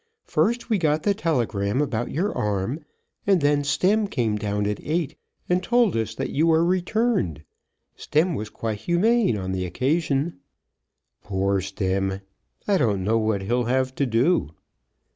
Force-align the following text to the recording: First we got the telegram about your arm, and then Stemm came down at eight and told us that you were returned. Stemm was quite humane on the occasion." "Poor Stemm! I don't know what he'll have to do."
First 0.25 0.67
we 0.71 0.79
got 0.79 1.03
the 1.03 1.13
telegram 1.13 1.79
about 1.79 2.09
your 2.09 2.35
arm, 2.35 2.83
and 3.27 3.39
then 3.39 3.61
Stemm 3.63 4.07
came 4.09 4.35
down 4.35 4.65
at 4.65 4.79
eight 4.81 5.15
and 5.47 5.61
told 5.61 5.95
us 5.95 6.15
that 6.15 6.31
you 6.31 6.47
were 6.47 6.65
returned. 6.65 7.43
Stemm 7.95 8.33
was 8.33 8.49
quite 8.49 8.79
humane 8.79 9.37
on 9.37 9.51
the 9.51 9.63
occasion." 9.63 10.39
"Poor 11.21 11.61
Stemm! 11.61 12.19
I 12.67 12.79
don't 12.79 13.03
know 13.03 13.19
what 13.19 13.43
he'll 13.43 13.65
have 13.65 13.93
to 13.93 14.07
do." 14.07 14.55